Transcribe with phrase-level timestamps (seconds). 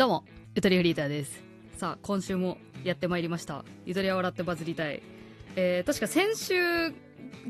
[0.00, 0.24] どうも、
[0.54, 1.42] ゆとりフリーターです。
[1.76, 3.66] さあ、今週もやってまいりました。
[3.84, 5.02] ゆとりは笑ってバズりたい。
[5.56, 6.54] えー、確か先週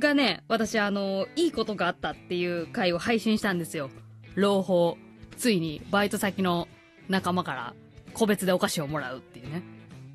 [0.01, 3.89] がね、私あの、いいことがあったっていう回を配信したんですよ。
[4.35, 4.97] 朗報。
[5.37, 6.67] ついに、バイト先の
[7.09, 7.75] 仲間から、
[8.15, 9.63] 個別でお菓子をもらうっていうね。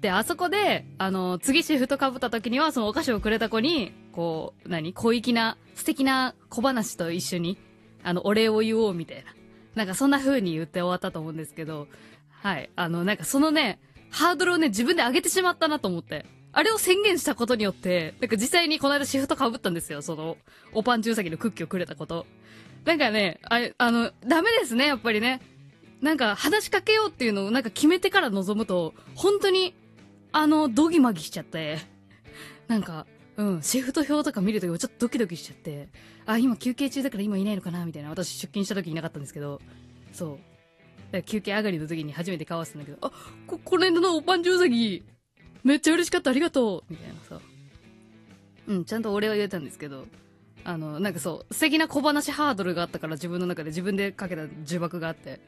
[0.01, 4.91] で、あそこで、あの、次シフト被った時には、そのお菓子をくれた子に、こう、何？
[4.91, 7.57] 小粋な、素敵な小話と一緒に、
[8.03, 9.33] あの、お礼を言おうみたいな。
[9.75, 11.89] なんかそんな風に言って終わったと思うんですけど、
[12.41, 12.69] はい。
[12.75, 13.79] あの、なんかそのね、
[14.11, 16.25] ハードルをね、自分で上げてしまったなと思って。
[16.57, 20.01] あれを宣言したことによって、なんか実際にこの間シフト被ったんですよ。
[20.01, 20.37] その、
[20.73, 22.25] おパンチウサギのクッキーをくれたこと。
[22.85, 25.41] なんかね、あれ、あの、ダメですね、やっぱりね。
[26.01, 29.73] なんか話しかけようっていうのをなんか決めてから臨むと、本当に、
[30.31, 31.79] あの、ドギマギしちゃって、
[32.67, 33.05] なんか、
[33.37, 35.89] うん、シフト表とか見るときもちょっとドキドキしちゃって、
[36.25, 38.09] あ、今休憩中だから今いないのかなみたいな。
[38.09, 39.59] 私出勤した時いなかったんですけど、
[40.13, 40.54] そう。
[41.23, 43.11] 休憩上がりの時に初めて顔合わせたんだけど、あ、
[43.47, 45.03] こ、この間のおパンチウサギ、
[45.63, 47.39] めっちゃ嬉しかった、ありがとうみたいなさ。
[48.67, 50.05] うん、ちゃんとお礼は言えたんですけど、
[50.63, 55.39] あの、なんかそう、素敵な小話ハードルがあったから自分の中で自分でかけた呪縛があって。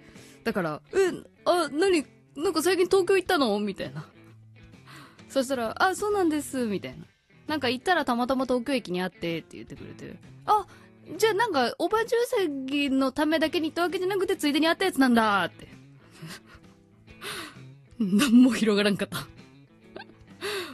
[0.43, 0.97] だから、え、
[1.45, 3.59] あ、何なんか最近東京行ったの？
[3.59, 4.05] みたいな。
[5.27, 7.05] そしたら、あ、そうなんです、みたいな。
[7.47, 10.67] なんか行ったらたまたま東京駅にあってって言ってくれて、あ、
[11.15, 15.67] じゃあなんか、おばじゅうさぎのためだけに行ったわけじゃなくて、ついでにあったやつなんだって。
[17.99, 19.19] なんも広がらんかった。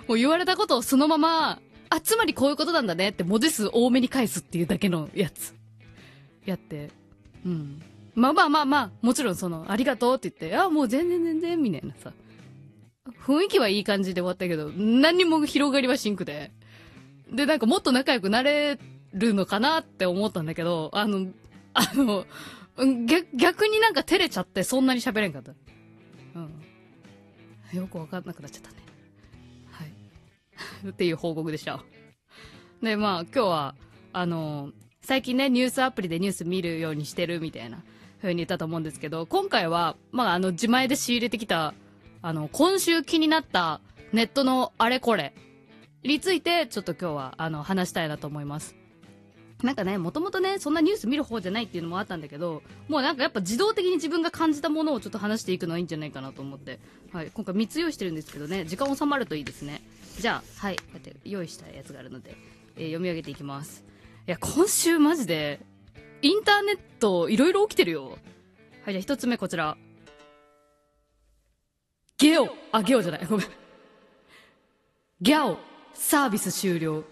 [0.07, 5.53] もう言われたことをそのまま、あ、つまりこういうことなんだねって文字数多めに返すっていうだけのやつ。
[6.45, 6.89] やって。
[7.45, 7.81] うん。
[8.15, 12.11] まあまあまあまあ、もちろんその、ありがとうって言って、あ、もう全然全然、みたいなさ。
[13.25, 16.51] 雰囲気はいい感じで終わったけど、何にも広がりはシンクで。
[17.31, 18.77] で、なんかもっと仲良くなれ
[19.13, 21.27] るのかなって思ったんだけど、あの、
[21.73, 22.25] あの、
[23.05, 25.53] 逆逆になんか照れちゃってそんなに喋れんかった。
[26.35, 26.63] うん。
[27.77, 28.77] よくわかんなくなっちゃったね。
[29.71, 29.91] はい。
[30.89, 31.83] っていう報告でした。
[32.81, 33.75] で、まあ今日は、
[34.11, 34.71] あの、
[35.01, 37.83] 最近ね、ニュースアプリでニュース見るようにしてるみたいな
[38.17, 41.73] 風に言ったと思うんですけど、今回は、まああの、自前で仕入れてきた、
[42.21, 45.33] あの、今週気になったネットのあれこれ
[46.03, 48.82] について、ちょっと今日は、あの、話したいなと思います。
[49.63, 56.79] なんかね、もともとね、そんなニュース見る方じゃないっていうのもあったんだけど、もうなんかやっぱ自動的に自分が感じたものをちょっと話していくのはいいんじゃないかなと思って、
[57.13, 59.81] はい、今回3つ用意してるんですけどね、時間収まるといいですね。
[60.19, 62.35] じゃあ、はい、こうやって用意したやつがあるので、
[62.75, 63.85] えー読み上げていきます。
[64.27, 65.61] いや、今週マジで、
[66.21, 68.17] インターネットいろいろ起きてるよ。
[68.83, 69.77] はい、じゃあ一つ目こちら。
[72.17, 73.47] ゲオ、あ、ゲオじゃない、ごめん。
[75.21, 75.57] ギャオ、
[75.93, 77.03] サービス終了。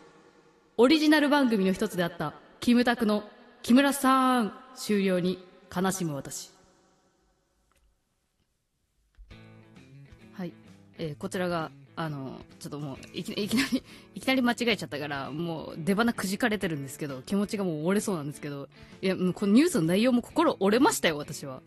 [0.78, 3.24] オリジナル番組の一つであった、キムタクの
[3.64, 5.44] 木村さん終了に
[5.76, 6.52] 悲しむ私。
[10.34, 10.54] はい。
[11.00, 13.84] えーこちらが、あの、ちょっともういき、いきなり、
[14.14, 18.70] いきなり間違えちゃったから、もう出花くじかれてるんですけど、気持ちがもう折れそうなんですけど、
[19.02, 21.64] いや、もうこのニュースの内容も心折れましたよ、私は。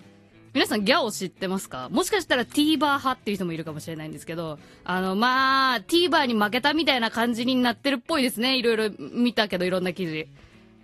[0.52, 1.88] 皆さんギャオ知ってますか？
[1.88, 8.56] もしかしたら TVer 派っていう人もいるかもしれないんですけど、あの、まあ、TVer に負けたみたいな感じになってるっぽいですね。
[8.56, 10.28] いろいろ見たけど、いろんな記事。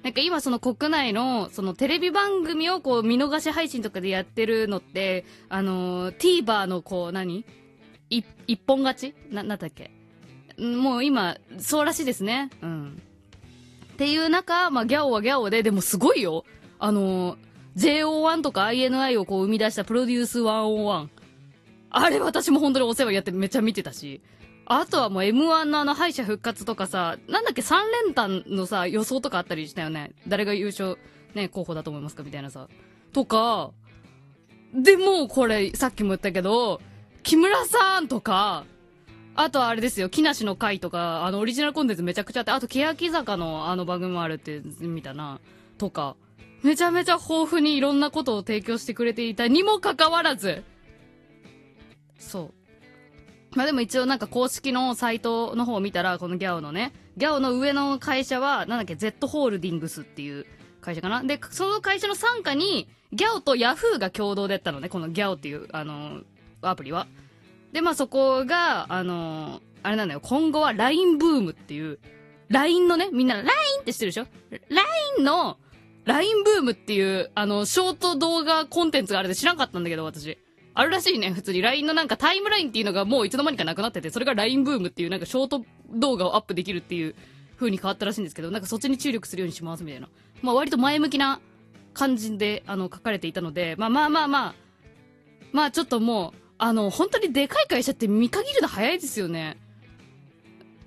[0.02, 7.44] なんか今その国内の、そのテレビ番組をこう見逃し配信とかでやってるのって、あの、TVer のこう何？
[8.08, 9.14] 一本勝ち？
[9.30, 9.90] な、なんだっけ？
[10.58, 12.50] もう今、そうらしいですね。
[12.62, 13.02] うん。
[13.92, 16.44] っていう中、まあ、ギャオはギャオで、でもすごいよ。
[16.78, 17.36] あの、
[17.76, 21.08] JO1 とか INI をこう生み出したプロデュース101。
[21.90, 24.22] あれ私も本当にお世話やってめっちゃ見てたし。
[24.72, 30.12] あとはもう M1 のあの敗者復活とかさ、なんだっけ3連単のさ、予想とかあったりしたよね。
[30.28, 30.96] 誰が優勝、
[31.34, 32.68] ね、候補だと思いますかみたいなさ。
[33.12, 33.72] とか、
[34.72, 36.80] でもこれ、さっきも言ったけど、
[37.24, 38.64] 木村さんとか、
[39.34, 45.40] あとあれですよ、木梨の会とか、あの、オリジナルコンテンツめちゃくちゃあって、あと、欅坂のあの番組もあるって見たな、
[45.78, 46.14] とか、
[46.62, 50.62] めちゃめちゃ豊富にいろんなことを提供してくれていたにもかかわらず、
[52.20, 52.59] そう。
[53.54, 60.46] まあでも一応なんか公式のサイトの方を見たら、このギャオのね、ギャオの上の会社は、なんだっけ、Z ホールディングスっていう
[60.80, 61.22] 会社かな？
[61.24, 66.20] で、その会社の傘下に、ギャオとヤフーが共同でやったのね、このギャオっていう、あの、
[66.62, 67.08] アプリは。
[67.72, 71.98] で、まあそこが、あの、あれなんだよ、今後は LINE ブームっていう、
[72.50, 73.48] LINE のね、みんな LINE
[73.80, 74.26] って知ってるでしょ
[74.68, 75.58] ?LINE の、
[76.04, 80.38] LINE ブームっていう、あの、ショート動画コンテンツがあるって知らんかったんだけど、私。
[80.80, 81.60] あるらしいね、普通に。
[81.60, 85.62] LINE のなんかタイムラインっていうのがもういつの間にかなくなってて、それが LINE ブームっていうなんかショート
[85.92, 87.14] 動画をアップできるっていう
[87.56, 90.08] 風に変わったらしいんですけど、なんかそっちに注力するようにしますみたいな。
[90.40, 91.42] まあ割と前向きな
[91.92, 94.54] 感じで、あの、書かれていたので、まあまあまあまあ、
[95.52, 99.58] まあちょっともう、あの、本当にでかい会社って見限るの早いですよね。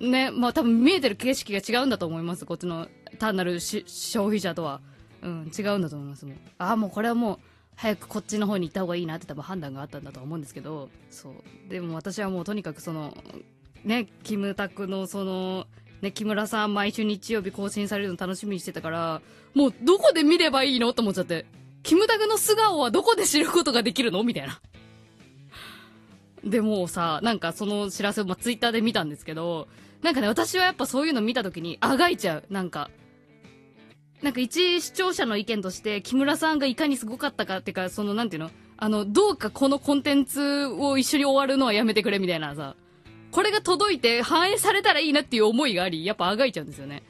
[0.00, 2.46] ね、まあ多分見えてる景色が違うんだと思います。
[2.46, 2.88] こっちの
[3.20, 4.80] 単なる消費者とは。
[5.22, 6.26] うん、違うんだと思います。
[6.26, 7.38] もうああ、もうこれはもう、
[7.76, 11.34] 早くこっちの方に行った方がいいなって多分判断があったんだと思うんですけど、そう。
[11.68, 13.16] でも私はもうとにかくその、
[13.84, 15.66] ね、キムタクのその、
[16.00, 19.22] ね、木村さん毎週日曜日更新されるの楽しみにしてたから、
[19.54, 21.46] もうどこで見ればいいのと思っちゃって。
[21.82, 24.60] キムタクの素顔はどこで知ることができるのみたいな。
[26.42, 29.68] でもさ、なんかその知らせを、まあ、ツイッターで見たんですけど、
[30.02, 32.44] なんかね、私はやっぱそういうの見た時に、あがいちゃう。
[32.50, 32.90] なんか、
[34.24, 42.74] なんか一視聴者の意見として、木村さんがいかにすごかったかっていうか、その、なんていうのあの、どうかこのコンテンツを一緒に終わるのはやめてくれみたいなさ、
[43.32, 47.02] これが届いて反映されたらいいなっていう思いがあり、やっぱあがいちゃうんですよね。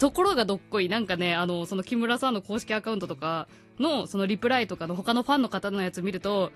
[0.00, 3.46] ところがどっこい、なんかね、あの、その木村さんの公式アカウントとか
[3.78, 6.50] の、そのリプライとかの他のファンの方のやつ見ると、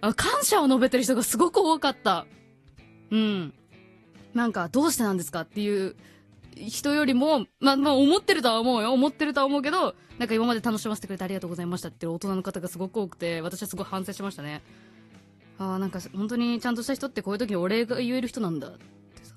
[0.00, 2.26] あ感謝を述べてる人がすごく多かった。
[3.12, 3.54] うん。
[4.34, 5.94] なんか、どうしてなんですかっていう
[6.56, 8.92] 人よりも、まあ、まあ、思ってるとは思うよ。
[8.92, 14.62] 思ってるとは思うけど、なんか今まで楽しませてくれてありがとうございましたっていう大人の方がすごく多くて、私はすごい反省しましたね。
[15.58, 18.78] ああ、なんか本当にちゃんとした人ってこういう時にお礼が言える人なんだって
[19.24, 19.34] さ。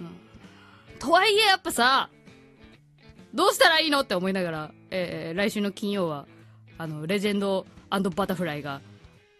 [0.00, 0.98] うん。
[0.98, 2.10] とはいえやっぱさ、
[3.34, 6.26] どうしたらいいのって思いながら、えー、来週の金曜は、
[6.78, 8.80] あの、レジェンドバタフライが、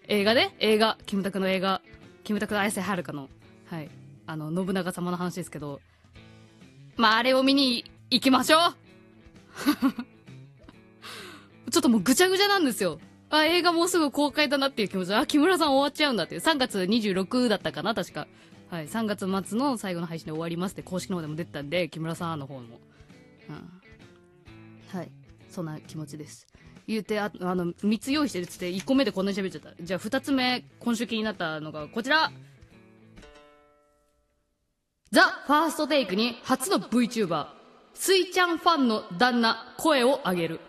[0.08, 1.82] 映画で映画、キムタクの映画、
[2.24, 3.28] キムタクの綾瀬はるかの、
[3.66, 3.90] はい、
[4.26, 5.80] あの、信長様の話ですけど、
[7.00, 8.60] まあ、あれを見に行きましょう
[11.70, 13.00] ちょっともうぐちゃぐちゃなんですよ。
[13.30, 16.38] あ、映画もうすぐ公開だなっていう気持ちあ、木村さん終わっちゃうんだって。
[16.38, 18.26] 3月26だったかな、確か。
[18.68, 18.88] はい。
[18.88, 22.80] 3月末の最後の配信で終わりますって公式の方でも出てたんで、木村さんの方も。
[23.48, 23.80] うん。
[24.98, 25.10] はい。
[25.48, 26.48] そんな気持ちです。
[26.86, 29.82] 言うて、ああの、3つ用意してるっつって、1個目でこんなに喋っちゃった。
[29.82, 32.30] じゃあ2つ目、今週気になったのがこちら
[35.12, 37.46] ザ・ファーストテイクに初の VTuber、
[37.94, 40.60] スイちゃんファンの旦那、声を上げる。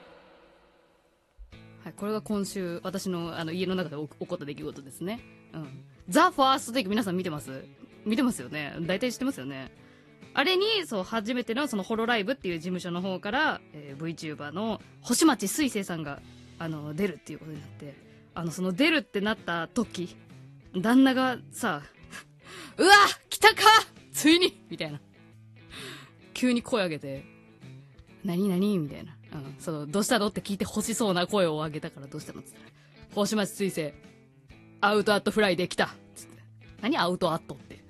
[1.83, 5.19] はい、これが今週、私のあの家の中で起こった出来事ですね。
[5.53, 5.83] うん。
[6.09, 7.51] ザ・ファーストテイク皆さん見てます？
[8.05, 9.71] 見てますよね大体知ってますよね
[10.33, 16.21] あれに、そう、初めてのそのホロライブっていう事務所の方から、えー、VTuber の星町水星さんが、
[16.57, 17.95] あの、出るっていうことになって、
[18.33, 20.15] あの、その出るってなった時、
[20.73, 21.81] 旦那がさ、
[22.77, 22.93] うわ
[23.29, 23.63] 来たか
[24.21, 24.63] ついに？
[24.69, 25.01] みたいな。
[26.35, 27.23] 急に声上げて、
[28.23, 29.17] 何何みたいな。
[29.33, 29.55] うん。
[29.57, 30.27] その、どうしたの？
[30.27, 32.41] って聞いて欲しそうな声を上げたからどうしたの？
[32.41, 33.93] って言ったら、星町水星、
[34.79, 36.43] アウトアットフライで来たつって。
[36.81, 37.83] 何アウトアットって？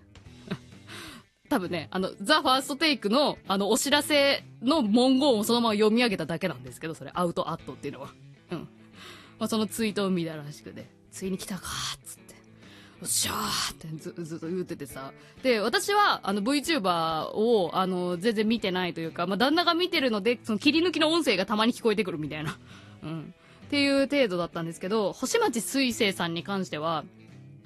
[1.49, 8.13] 多分ね、あの、ザ・ファーストテイクの、あの、お知らせの文言をそのまま読み上げただけなんですけど、それ、アウトアットっていうのは。
[8.51, 8.59] うん。
[9.37, 11.67] まあ、そのツイートを見たらしくて、ついに来たか
[11.97, 12.20] っつって。
[13.05, 15.11] っしゃーってずずっと言っててさ。
[15.43, 22.57] で、私は、あの、VTuber を、あの、全然見てないというか、まあ、旦那が見てるので、その切り抜きの音声がたまに聞こえてくるみたいな。
[23.03, 23.33] うん。
[23.65, 27.05] っていう程度だったんですけど、星町水星さんに関しては、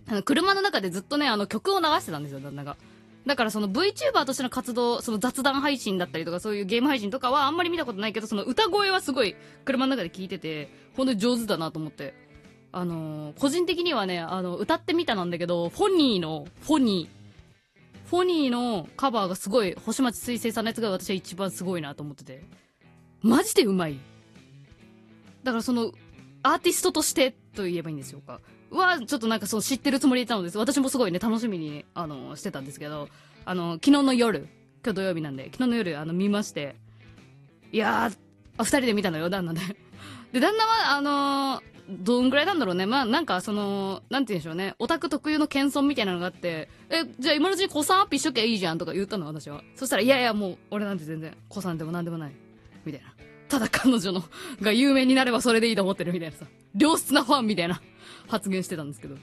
[0.08, 2.78] あの、車の中でずっとね、あの、曲を流してたんですよ、旦那が。
[3.26, 9.36] だからその VTuber としての活動、その雑談配信だったりとかそういうゲーム配信とかはあんまり見たことないけど、その歌声はすごい
[9.66, 12.14] 車の中で聞いてて、本当に上手だなと思って。
[12.76, 22.44] あのー、個人的にはね、あの、歌ってみたなんだけど、フォニーの、フォニー、フォニーのカバーがすごい、星町水星さんのやつが私は一番すごいなと思ってて。
[23.22, 23.98] マジでうまい。
[25.44, 25.94] だからその、
[26.44, 28.42] アーティストとしてと言えばいいんでしょうか。
[28.72, 30.58] は、ちょっとなんかそう知ってるつもりでいたのです。
[30.58, 33.08] 私もすごいね、楽しみに、あの、してたんですけど、
[33.46, 34.50] あの、昨日の夜、
[34.84, 36.76] 今日土曜日なんで、昨日の夜、あの、見まして、
[37.72, 38.18] いやー、
[38.58, 39.62] あ、二人で見たのよ、旦那で。
[40.36, 41.62] で、旦那は、あのー、
[42.04, 42.86] どんぐらいなんだろうね。
[42.86, 44.76] まあ、なんか、その、なんて言うんでしょうね。
[44.80, 49.64] オタク特有の謙遜みたいなのがあって、え、じゃあ今のうちに子さんアップしときゃいいじゃんとか言ったの、私は。
[49.78, 52.34] そしたら、いやいや、もう、俺なんて全然、子さんでもなんでもない。
[52.84, 53.14] みたいな。
[53.48, 54.26] ただ彼女の、
[54.62, 56.46] が有名になればそれでいいと思ってるみたいなさ。
[56.78, 57.82] 良質なファンみたいな
[58.28, 59.16] 発言してたんですけど。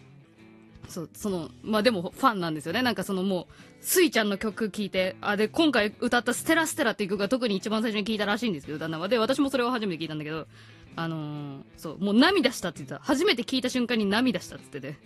[0.88, 2.80] そう、その、まあでもファンなんですよね。
[2.80, 9.08] なんかそのもう、スイちゃんの曲聴いて、あ、で、今回歌ったステラステラっていう曲が特に一番最初に聴いたらしいんですけど、旦那は。
[9.08, 10.46] で、私もそれを初めて聞いたんだけど、
[10.96, 12.98] あのー、そう、もう涙したって言った。
[13.04, 14.98] 初めて聞いた瞬間に涙したって言ってて。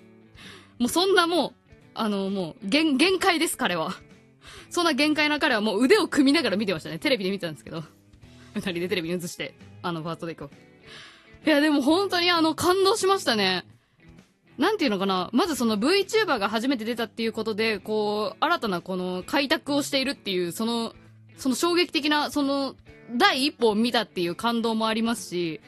[0.78, 1.52] もうそんなもう、
[1.94, 3.94] あのー、もう、限、限界です、彼は。
[4.70, 6.98] そんな限界な彼はもう腕を組みながら見てましたね。
[6.98, 7.82] テレビで見てたんですけど。
[8.54, 10.50] 二人でテレビに映して、あの、ファーストデイクを。
[11.46, 13.64] いや、でも本当にあの、感動しましたね。
[14.58, 15.28] なんていうのかな。
[15.32, 20.94] まずその VTuber が初めて出たっていうことで、こう、新たなこの開拓をしているっていう、その、
[21.36, 22.76] その衝撃的な、その、
[23.14, 25.60] 第一歩を見たっていう感動もありますし、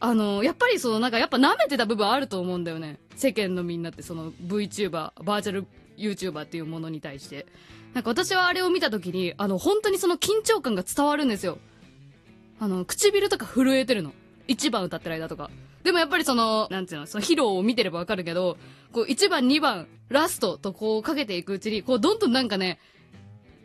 [0.00, 2.98] あの、やっぱりその、なんかやっぱ舐めてた部分あると思うんだよね。
[3.16, 4.90] 世間のみんなってその VTuber、
[5.22, 7.46] バーチャル YouTuber っていうものに対して。
[7.94, 11.58] なんか私はあれを見た時に、あの、本当にその緊張感が伝わるんですよ。
[12.60, 14.12] あの、唇とか震えてるの。
[14.46, 15.50] 1番歌ってる間とか。
[15.82, 18.56] でもやっぱりその、なんていうの、その披露を見てればわかるけど、
[18.92, 22.78] こう1番、2番、ラストとこうかけていくうちに、こうどんどんなんかね、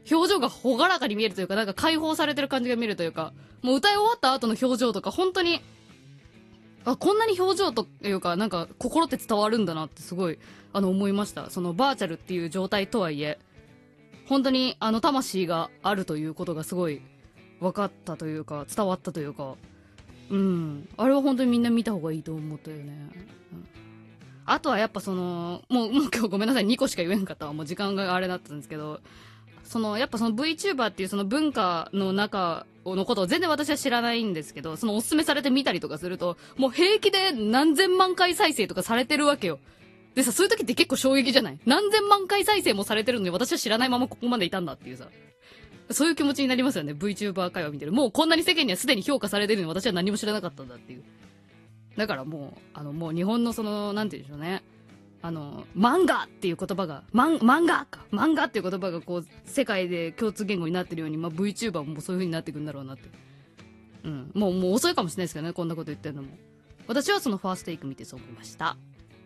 [0.09, 5.61] 表情がほがらかに見えるというか、なんか解放されてる感じが見えるというか、もう歌い終わった後の表情とか、本当に、
[6.85, 10.39] あ、こんなに表情というか、なんか心って伝わるんだなってすごい、
[10.73, 11.49] あの思いました。
[11.49, 13.39] そのバーチャルっていう状態とはいえ、
[14.27, 17.01] 本当にあの魂があるということがすごい
[17.59, 19.55] 分かったというか、伝わったというか、
[20.29, 20.89] うん。
[20.97, 22.83] あれは本当にみんな見た方がいいと思ったよね。
[23.51, 23.73] うん
[24.45, 27.53] あとはやっぱその、もう、もう今日ごめんなさい、2個しか言えんかったわ。
[27.53, 28.99] もう時間があれだったんですけど、
[29.73, 39.59] その、やっぱその VTuber っていうその文化の中のことを全然私は知らないんですけど、そのおすすめされてみたりとかすると、もう平気で何千万回再生とかされてるわけよ。
[40.15, 41.57] でさ、そういう時って結構衝撃じゃない？
[41.65, 45.07] 何千万回再生もされてるのに私は知らないままここまでいたんだっていうさ。
[45.89, 46.93] そういう気持ちになりますよね。
[46.93, 47.91] VTuber 会話見てる。
[47.91, 51.03] もうこんなに世間にはすでに評価されてるのに私は何も知らなかったんだっていう。
[51.97, 54.63] だからもう、あの、もう日本のその、なんて言うんでしょうね。
[55.23, 63.09] あの、漫画っていう言葉が、漫画か漫画っていう言葉がこう、世界で共通言語になってるように、まあ、VTuber もそういう風になっていくんだろうなって。
[64.03, 64.31] うん。
[64.35, 66.29] もう、もう遅いかもしれないですけどね、こんなこと言ってるのも。
[66.87, 68.75] 私はそのファーストテイク見てそう思いました。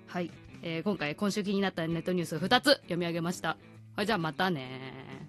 [0.05, 0.31] はい。
[0.61, 3.57] えー、今回、今週気になったネットニュース2つ読み上げました。
[3.95, 5.27] はい、じゃあまたね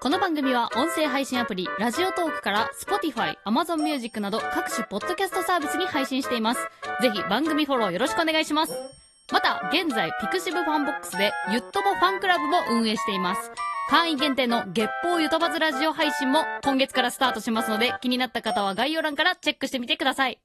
[0.00, 6.60] この番組は音声配信アプリ、ラジオトークから Spotify、Amazon Music など各種ポッドキャストサービスに配信しています。
[7.02, 8.99] ぜひ番組フォローよろしくお願いします。
[9.32, 13.52] また、現在、ピクシブファンボックスで、ゆっともファンクラブも運営しています。
[13.88, 20.40] 会員限定の月報ゆとばずラジオ配信も今月からスタートしますので、気になった方は概要欄からチェックしてみてください。